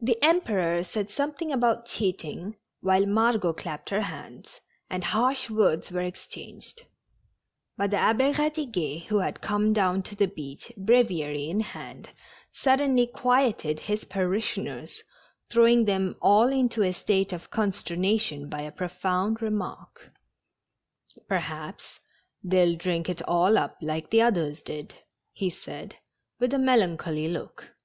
The 0.00 0.18
Emperor 0.24 0.82
said 0.82 1.10
something 1.10 1.52
about 1.52 1.84
cheating, 1.84 2.56
while 2.80 3.04
Margot 3.06 3.52
clapped 3.52 3.90
her 3.90 4.00
hands, 4.00 4.60
and 4.88 5.04
harsh 5.04 5.50
words 5.50 5.92
were 5.92 6.00
ex 6.00 6.26
changed, 6.26 6.86
but 7.76 7.90
the 7.92 7.98
Abbe 7.98 8.32
Eadiguet, 8.32 9.04
who 9.04 9.18
had 9.18 9.42
come 9.42 9.72
down 9.74 10.02
to 10.04 10.16
the 10.16 10.26
beach, 10.26 10.72
breviary 10.76 11.48
in 11.48 11.60
hand, 11.60 12.12
suddenly 12.50 13.06
quieted 13.06 13.80
his 13.80 14.04
parishioners, 14.04 15.04
throwing 15.48 15.84
them 15.84 16.16
all 16.22 16.48
into 16.48 16.82
a 16.82 16.94
state 16.94 17.32
of 17.32 17.50
conster 17.50 17.96
nation 17.98 18.48
by 18.48 18.62
a 18.62 18.72
profound 18.72 19.40
remark." 19.42 20.10
Perhaps 21.28 22.00
they'll 22.42 22.74
drink 22.74 23.08
it 23.08 23.20
all 23.28 23.56
up 23.58 23.76
like 23.82 24.10
the 24.10 24.22
others 24.22 24.60
did," 24.62 24.92
he 25.30 25.50
said, 25.50 25.96
with 26.40 26.52
a 26.52 26.58
melancholy 26.58 27.28
look. 27.28 27.76